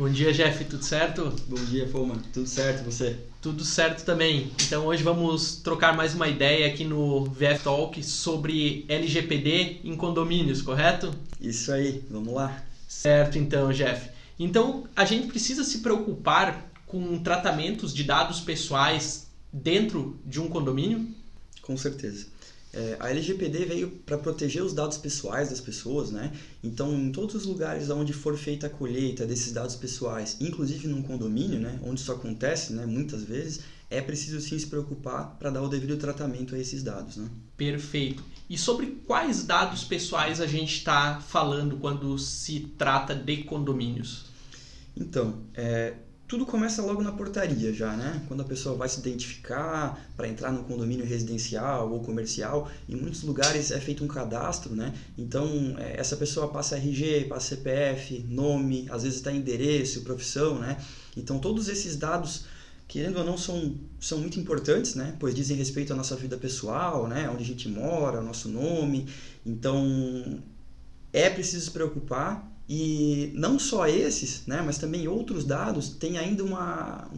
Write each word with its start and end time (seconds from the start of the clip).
Bom 0.00 0.08
dia, 0.08 0.32
Jeff, 0.32 0.64
tudo 0.64 0.82
certo? 0.82 1.30
Bom 1.46 1.62
dia, 1.66 1.86
Foma. 1.86 2.16
Tudo 2.32 2.48
certo, 2.48 2.82
você? 2.82 3.18
Tudo 3.38 3.62
certo 3.62 4.02
também. 4.02 4.50
Então 4.64 4.86
hoje 4.86 5.02
vamos 5.02 5.56
trocar 5.56 5.94
mais 5.94 6.14
uma 6.14 6.26
ideia 6.26 6.66
aqui 6.68 6.84
no 6.84 7.26
VF 7.26 7.62
Talk 7.62 8.02
sobre 8.02 8.86
LGPD 8.88 9.80
em 9.84 9.94
condomínios, 9.94 10.62
correto? 10.62 11.10
Isso 11.38 11.70
aí, 11.70 12.02
vamos 12.10 12.32
lá. 12.32 12.64
Certo, 12.88 13.36
então, 13.36 13.70
Jeff. 13.74 14.08
Então 14.38 14.84
a 14.96 15.04
gente 15.04 15.26
precisa 15.26 15.64
se 15.64 15.80
preocupar 15.80 16.72
com 16.86 17.18
tratamentos 17.18 17.92
de 17.92 18.02
dados 18.02 18.40
pessoais 18.40 19.26
dentro 19.52 20.18
de 20.24 20.40
um 20.40 20.48
condomínio? 20.48 21.06
Com 21.60 21.76
certeza. 21.76 22.28
É, 22.72 22.96
a 23.00 23.10
LGPD 23.10 23.64
veio 23.64 23.90
para 24.06 24.16
proteger 24.16 24.62
os 24.62 24.72
dados 24.72 24.96
pessoais 24.96 25.50
das 25.50 25.60
pessoas, 25.60 26.10
né? 26.10 26.32
Então, 26.62 26.94
em 26.94 27.10
todos 27.10 27.34
os 27.34 27.44
lugares 27.44 27.90
onde 27.90 28.12
for 28.12 28.36
feita 28.36 28.68
a 28.68 28.70
colheita 28.70 29.26
desses 29.26 29.52
dados 29.52 29.74
pessoais, 29.74 30.36
inclusive 30.40 30.86
num 30.86 31.02
condomínio, 31.02 31.58
né, 31.58 31.80
onde 31.82 32.00
isso 32.00 32.12
acontece, 32.12 32.72
né, 32.72 32.86
muitas 32.86 33.24
vezes, 33.24 33.60
é 33.90 34.00
preciso 34.00 34.40
sim 34.40 34.56
se 34.56 34.68
preocupar 34.68 35.36
para 35.36 35.50
dar 35.50 35.62
o 35.62 35.68
devido 35.68 35.96
tratamento 35.96 36.54
a 36.54 36.58
esses 36.58 36.82
dados, 36.82 37.16
né? 37.16 37.28
Perfeito. 37.56 38.22
E 38.48 38.56
sobre 38.56 38.98
quais 39.04 39.42
dados 39.42 39.82
pessoais 39.82 40.40
a 40.40 40.46
gente 40.46 40.76
está 40.76 41.20
falando 41.20 41.76
quando 41.76 42.16
se 42.18 42.60
trata 42.78 43.14
de 43.16 43.38
condomínios? 43.38 44.26
Então, 44.96 45.40
é, 45.54 45.94
tudo 46.30 46.46
começa 46.46 46.80
logo 46.80 47.02
na 47.02 47.10
portaria 47.10 47.74
já, 47.74 47.96
né? 47.96 48.22
Quando 48.28 48.42
a 48.42 48.44
pessoa 48.44 48.76
vai 48.76 48.88
se 48.88 49.00
identificar 49.00 50.00
para 50.16 50.28
entrar 50.28 50.52
no 50.52 50.62
condomínio 50.62 51.04
residencial 51.04 51.90
ou 51.90 52.04
comercial, 52.04 52.70
em 52.88 52.94
muitos 52.94 53.24
lugares 53.24 53.72
é 53.72 53.80
feito 53.80 54.04
um 54.04 54.06
cadastro, 54.06 54.72
né? 54.72 54.94
Então 55.18 55.74
é, 55.76 55.98
essa 55.98 56.16
pessoa 56.16 56.46
passa 56.46 56.76
RG, 56.76 57.24
passa 57.24 57.56
CPF, 57.56 58.24
nome, 58.28 58.86
às 58.90 59.02
vezes 59.02 59.18
está 59.18 59.32
endereço, 59.32 60.02
profissão, 60.02 60.60
né? 60.60 60.80
Então 61.16 61.40
todos 61.40 61.68
esses 61.68 61.96
dados 61.96 62.44
querendo 62.86 63.18
ou 63.18 63.24
não, 63.24 63.36
são, 63.36 63.74
são 63.98 64.18
muito 64.18 64.38
importantes, 64.38 64.94
né? 64.94 65.16
Pois 65.18 65.34
dizem 65.34 65.56
respeito 65.56 65.92
à 65.92 65.96
nossa 65.96 66.14
vida 66.14 66.36
pessoal, 66.36 67.08
né? 67.08 67.28
Onde 67.28 67.42
a 67.42 67.46
gente 67.46 67.68
mora, 67.68 68.20
nosso 68.20 68.48
nome. 68.48 69.08
Então, 69.44 70.40
é 71.12 71.28
preciso 71.28 71.64
se 71.64 71.70
preocupar 71.72 72.48
e 72.72 73.32
não 73.34 73.58
só 73.58 73.88
esses, 73.88 74.46
né, 74.46 74.62
mas 74.64 74.78
também 74.78 75.08
outros 75.08 75.44
dados 75.44 75.88
têm 75.88 76.18
ainda 76.18 76.44
uma 76.44 77.10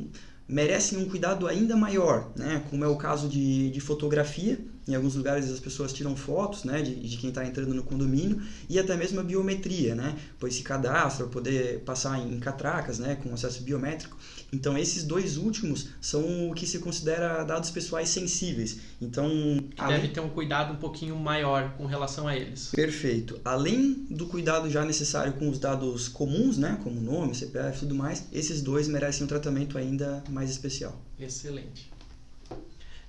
merecem 0.48 0.97
um 0.97 1.06
cuidado 1.06 1.47
ainda 1.47 1.77
maior, 1.77 2.33
né, 2.34 2.64
como 2.70 2.83
é 2.83 2.89
o 2.89 2.97
caso 2.97 3.28
de, 3.28 3.70
de 3.70 3.78
fotografia, 3.78 4.59
em 4.86 4.94
alguns 4.94 5.14
lugares 5.14 5.50
as 5.50 5.61
pessoas 5.61 5.92
tiram 5.92 6.16
fotos 6.16 6.64
né, 6.64 6.83
de, 6.83 6.94
de 6.94 7.16
quem 7.16 7.28
está 7.28 7.44
entrando 7.47 7.75
no 7.75 7.83
condomínio 7.83 8.42
e 8.69 8.78
até 8.78 8.97
mesmo 8.97 9.20
a 9.20 9.22
biometria, 9.22 9.94
né, 9.94 10.16
pois 10.38 10.55
se 10.55 10.62
cadastra 10.62 11.27
poder 11.27 11.80
passar 11.80 12.19
em 12.19 12.38
catracas 12.38 12.98
né, 12.98 13.16
com 13.16 13.33
acesso 13.33 13.62
biométrico. 13.62 14.16
Então, 14.53 14.77
esses 14.77 15.05
dois 15.05 15.36
últimos 15.36 15.88
são 16.00 16.50
o 16.50 16.55
que 16.55 16.66
se 16.66 16.78
considera 16.78 17.42
dados 17.42 17.70
pessoais 17.70 18.08
sensíveis. 18.08 18.80
Então, 19.00 19.30
além... 19.78 20.00
deve 20.00 20.08
ter 20.08 20.20
um 20.20 20.28
cuidado 20.28 20.75
um 20.75 20.77
pouquinho 20.77 21.16
maior 21.16 21.75
com 21.77 21.86
relação 21.86 22.28
a 22.28 22.36
eles. 22.36 22.69
Perfeito. 22.69 23.41
Além 23.44 24.06
do 24.10 24.27
cuidado 24.27 24.69
já 24.69 24.84
necessário 24.84 25.33
com 25.34 25.48
os 25.48 25.58
dados 25.58 26.08
comuns, 26.08 26.58
né, 26.58 26.78
como 26.83 27.00
nome, 27.00 27.34
CPF 27.34 27.77
e 27.77 27.80
tudo 27.80 27.94
mais, 27.94 28.25
esses 28.33 28.60
dois 28.60 28.88
merecem 28.88 29.25
um 29.25 29.27
tratamento 29.27 29.78
ainda 29.78 30.22
mais 30.28 30.50
especial. 30.50 31.00
Excelente. 31.19 31.91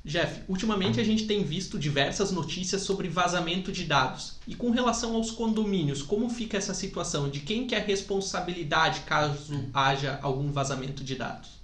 Jeff, 0.05 0.41
ultimamente 0.49 0.99
a 0.99 1.03
gente 1.03 1.25
tem 1.25 1.45
visto 1.45 1.79
diversas 1.79 2.29
notícias 2.29 2.81
sobre 2.81 3.07
vazamento 3.07 3.71
de 3.71 3.85
dados. 3.85 4.37
E 4.45 4.53
com 4.53 4.69
relação 4.69 5.15
aos 5.15 5.31
condomínios, 5.31 6.01
como 6.01 6.29
fica 6.29 6.57
essa 6.57 6.73
situação? 6.73 7.29
De 7.29 7.39
quem 7.39 7.65
que 7.65 7.73
é 7.73 7.77
a 7.77 7.83
responsabilidade 7.83 9.01
caso 9.01 9.69
haja 9.73 10.19
algum 10.21 10.51
vazamento 10.51 11.05
de 11.05 11.15
dados? 11.15 11.63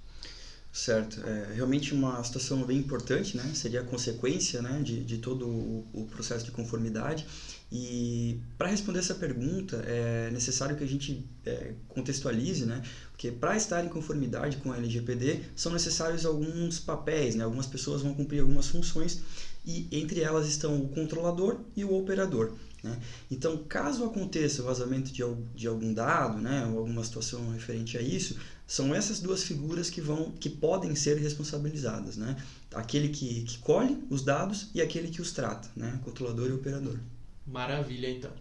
Certo, 0.72 1.20
é 1.26 1.52
realmente 1.54 1.92
uma 1.92 2.22
situação 2.22 2.64
bem 2.64 2.78
importante, 2.78 3.36
né? 3.36 3.52
Seria 3.54 3.80
a 3.80 3.84
consequência 3.84 4.62
né, 4.62 4.80
de, 4.82 5.02
de 5.04 5.18
todo 5.18 5.46
o, 5.46 5.84
o 5.92 6.06
processo 6.06 6.44
de 6.44 6.52
conformidade. 6.52 7.26
E 7.72 8.40
para 8.56 8.68
responder 8.68 9.00
essa 9.00 9.14
pergunta, 9.14 9.82
é 9.84 10.30
necessário 10.30 10.76
que 10.76 10.84
a 10.84 10.86
gente 10.86 11.24
é, 11.44 11.74
contextualize, 11.88 12.66
né? 12.66 12.82
Porque 13.20 13.32
para 13.32 13.54
estar 13.54 13.84
em 13.84 13.88
conformidade 13.90 14.56
com 14.56 14.72
a 14.72 14.78
LGPD, 14.78 15.42
são 15.54 15.70
necessários 15.70 16.24
alguns 16.24 16.80
papéis, 16.80 17.34
né? 17.34 17.44
Algumas 17.44 17.66
pessoas 17.66 18.00
vão 18.00 18.14
cumprir 18.14 18.40
algumas 18.40 18.68
funções 18.68 19.20
e 19.66 19.86
entre 19.92 20.22
elas 20.22 20.48
estão 20.48 20.80
o 20.80 20.88
controlador 20.88 21.58
e 21.76 21.84
o 21.84 21.94
operador. 21.94 22.54
Né? 22.82 22.98
Então, 23.30 23.62
caso 23.68 24.06
aconteça 24.06 24.62
o 24.62 24.64
vazamento 24.64 25.12
de, 25.12 25.22
de 25.54 25.66
algum 25.66 25.92
dado, 25.92 26.38
né, 26.38 26.66
ou 26.72 26.78
alguma 26.78 27.04
situação 27.04 27.50
referente 27.50 27.98
a 27.98 28.00
isso, 28.00 28.38
são 28.66 28.94
essas 28.94 29.20
duas 29.20 29.42
figuras 29.42 29.90
que 29.90 30.00
vão, 30.00 30.30
que 30.30 30.48
podem 30.48 30.94
ser 30.94 31.18
responsabilizadas, 31.18 32.16
né? 32.16 32.42
Aquele 32.74 33.10
que, 33.10 33.42
que 33.42 33.58
colhe 33.58 34.02
os 34.08 34.22
dados 34.22 34.70
e 34.74 34.80
aquele 34.80 35.08
que 35.08 35.20
os 35.20 35.30
trata, 35.32 35.68
né? 35.76 36.00
Controlador 36.06 36.48
e 36.48 36.54
operador. 36.54 36.98
Maravilha, 37.46 38.08
então. 38.08 38.32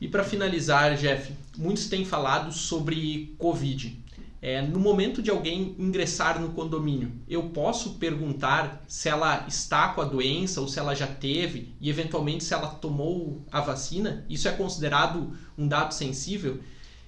E 0.00 0.06
para 0.06 0.24
finalizar, 0.24 0.96
Jeff, 0.96 1.32
muitos 1.56 1.86
têm 1.86 2.04
falado 2.04 2.52
sobre 2.52 3.34
Covid. 3.38 3.98
É, 4.40 4.62
no 4.62 4.78
momento 4.78 5.20
de 5.20 5.30
alguém 5.30 5.74
ingressar 5.78 6.40
no 6.40 6.50
condomínio, 6.50 7.12
eu 7.28 7.50
posso 7.50 7.94
perguntar 7.94 8.84
se 8.86 9.08
ela 9.08 9.44
está 9.48 9.88
com 9.88 10.00
a 10.00 10.04
doença 10.04 10.60
ou 10.60 10.68
se 10.68 10.78
ela 10.78 10.94
já 10.94 11.08
teve 11.08 11.74
e 11.80 11.90
eventualmente 11.90 12.44
se 12.44 12.54
ela 12.54 12.68
tomou 12.68 13.44
a 13.50 13.60
vacina? 13.60 14.24
Isso 14.28 14.46
é 14.46 14.52
considerado 14.52 15.36
um 15.56 15.66
dado 15.66 15.92
sensível? 15.92 16.60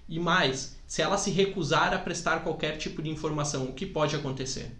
E 0.08 0.18
mais, 0.18 0.76
se 0.88 1.02
ela 1.02 1.16
se 1.16 1.30
recusar 1.30 1.94
a 1.94 1.98
prestar 1.98 2.40
qualquer 2.40 2.76
tipo 2.76 3.00
de 3.00 3.08
informação, 3.08 3.66
o 3.66 3.72
que 3.72 3.86
pode 3.86 4.16
acontecer? 4.16 4.72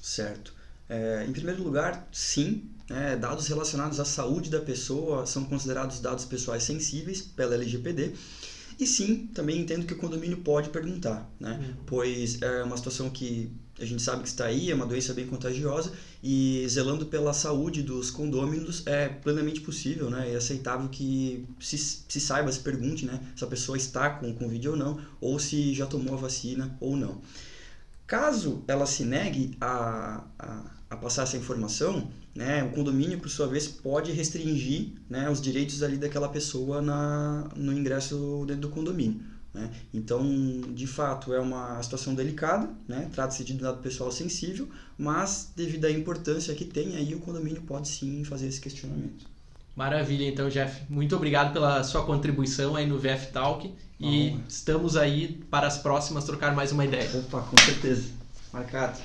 Certo. 0.00 0.54
É, 0.88 1.26
em 1.28 1.32
primeiro 1.32 1.62
lugar, 1.62 2.08
sim, 2.10 2.70
né, 2.92 3.16
dados 3.16 3.46
relacionados 3.46 3.98
à 3.98 4.04
saúde 4.04 4.50
da 4.50 4.60
pessoa 4.60 5.24
são 5.26 5.44
considerados 5.44 5.98
dados 5.98 6.26
pessoais 6.26 6.62
sensíveis 6.62 7.22
pela 7.22 7.54
LGPD. 7.54 8.12
E 8.78 8.86
sim, 8.86 9.28
também 9.32 9.60
entendo 9.60 9.86
que 9.86 9.94
o 9.94 9.96
condomínio 9.96 10.38
pode 10.38 10.70
perguntar, 10.70 11.30
né? 11.38 11.58
Uhum. 11.60 11.84
Pois 11.86 12.40
é 12.42 12.62
uma 12.62 12.76
situação 12.76 13.08
que 13.10 13.50
a 13.78 13.84
gente 13.84 14.02
sabe 14.02 14.22
que 14.22 14.28
está 14.28 14.46
aí, 14.46 14.70
é 14.70 14.74
uma 14.74 14.86
doença 14.86 15.14
bem 15.14 15.26
contagiosa 15.26 15.92
e 16.22 16.66
zelando 16.68 17.06
pela 17.06 17.32
saúde 17.32 17.82
dos 17.82 18.10
condôminos 18.10 18.82
é 18.86 19.08
plenamente 19.08 19.60
possível, 19.60 20.10
né? 20.10 20.32
É 20.32 20.36
aceitável 20.36 20.88
que 20.88 21.46
se, 21.60 21.78
se 21.78 22.20
saiba, 22.20 22.50
se 22.52 22.60
pergunte, 22.60 23.06
né? 23.06 23.20
Se 23.36 23.44
a 23.44 23.46
pessoa 23.46 23.76
está 23.76 24.10
com 24.10 24.34
Covid 24.34 24.68
ou 24.70 24.76
não, 24.76 25.00
ou 25.20 25.38
se 25.38 25.74
já 25.74 25.86
tomou 25.86 26.14
a 26.14 26.18
vacina 26.18 26.76
ou 26.80 26.96
não. 26.96 27.20
Caso 28.06 28.62
ela 28.68 28.84
se 28.84 29.04
negue 29.04 29.56
a, 29.60 30.24
a, 30.38 30.64
a 30.92 30.96
passar 30.96 31.22
essa 31.22 31.38
informação, 31.38 32.10
né, 32.34 32.62
o 32.62 32.70
condomínio, 32.70 33.18
por 33.18 33.30
sua 33.30 33.46
vez, 33.46 33.66
pode 33.66 34.12
restringir 34.12 34.88
né, 35.08 35.28
os 35.30 35.40
direitos 35.40 35.82
ali 35.82 35.96
daquela 35.96 36.28
pessoa 36.28 36.82
na, 36.82 37.48
no 37.56 37.72
ingresso 37.72 38.44
dentro 38.46 38.62
do 38.62 38.68
condomínio. 38.68 39.18
Né? 39.54 39.70
Então, 39.92 40.22
de 40.74 40.86
fato, 40.86 41.32
é 41.32 41.40
uma 41.40 41.82
situação 41.82 42.14
delicada, 42.14 42.68
né? 42.86 43.08
trata-se 43.10 43.42
de 43.42 43.54
dado 43.54 43.78
pessoal 43.78 44.12
sensível, 44.12 44.68
mas 44.98 45.50
devido 45.56 45.86
à 45.86 45.90
importância 45.90 46.54
que 46.54 46.64
tem, 46.66 46.94
aí 46.96 47.14
o 47.14 47.20
condomínio 47.20 47.62
pode 47.62 47.88
sim 47.88 48.22
fazer 48.24 48.48
esse 48.48 48.60
questionamento. 48.60 49.24
Maravilha, 49.74 50.28
então, 50.28 50.50
Jeff. 50.50 50.82
Muito 50.90 51.16
obrigado 51.16 51.54
pela 51.54 51.82
sua 51.82 52.04
contribuição 52.04 52.76
aí 52.76 52.86
no 52.86 52.98
VF 52.98 53.32
Talk. 53.32 53.72
E 53.98 54.36
estamos 54.46 54.96
aí 54.96 55.40
para 55.50 55.66
as 55.66 55.78
próximas 55.78 56.24
trocar 56.24 56.54
mais 56.54 56.70
uma 56.72 56.84
ideia. 56.84 57.08
Opa, 57.14 57.40
com 57.40 57.56
certeza. 57.56 58.10
Marcado. 58.52 58.98